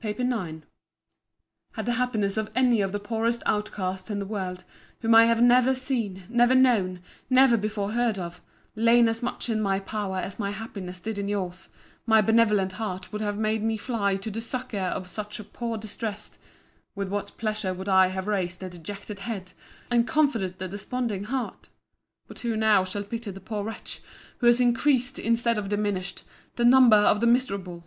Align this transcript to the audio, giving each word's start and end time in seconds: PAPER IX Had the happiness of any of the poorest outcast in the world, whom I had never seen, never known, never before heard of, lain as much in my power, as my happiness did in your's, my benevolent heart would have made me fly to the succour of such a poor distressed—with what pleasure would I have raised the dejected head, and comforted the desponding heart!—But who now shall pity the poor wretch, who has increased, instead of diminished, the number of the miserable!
PAPER 0.00 0.22
IX 0.22 0.66
Had 1.74 1.86
the 1.86 1.92
happiness 1.92 2.36
of 2.36 2.50
any 2.56 2.80
of 2.80 2.90
the 2.90 2.98
poorest 2.98 3.40
outcast 3.46 4.10
in 4.10 4.18
the 4.18 4.26
world, 4.26 4.64
whom 5.00 5.14
I 5.14 5.26
had 5.26 5.40
never 5.40 5.76
seen, 5.76 6.24
never 6.28 6.56
known, 6.56 6.98
never 7.30 7.56
before 7.56 7.92
heard 7.92 8.18
of, 8.18 8.42
lain 8.74 9.08
as 9.08 9.22
much 9.22 9.48
in 9.48 9.60
my 9.60 9.78
power, 9.78 10.16
as 10.18 10.40
my 10.40 10.50
happiness 10.50 10.98
did 10.98 11.18
in 11.18 11.28
your's, 11.28 11.68
my 12.04 12.20
benevolent 12.20 12.72
heart 12.72 13.12
would 13.12 13.20
have 13.22 13.38
made 13.38 13.62
me 13.62 13.76
fly 13.76 14.16
to 14.16 14.28
the 14.28 14.40
succour 14.40 14.80
of 14.88 15.06
such 15.06 15.38
a 15.38 15.44
poor 15.44 15.78
distressed—with 15.78 17.08
what 17.08 17.36
pleasure 17.38 17.72
would 17.72 17.88
I 17.88 18.08
have 18.08 18.26
raised 18.26 18.58
the 18.58 18.68
dejected 18.68 19.20
head, 19.20 19.52
and 19.88 20.04
comforted 20.08 20.58
the 20.58 20.66
desponding 20.66 21.22
heart!—But 21.26 22.40
who 22.40 22.56
now 22.56 22.82
shall 22.82 23.04
pity 23.04 23.30
the 23.30 23.38
poor 23.38 23.62
wretch, 23.62 24.00
who 24.38 24.48
has 24.48 24.60
increased, 24.60 25.20
instead 25.20 25.56
of 25.56 25.68
diminished, 25.68 26.24
the 26.56 26.64
number 26.64 26.96
of 26.96 27.20
the 27.20 27.28
miserable! 27.28 27.84